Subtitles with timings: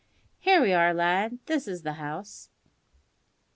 [0.39, 1.37] Here we are, lad.
[1.45, 2.49] This is the house."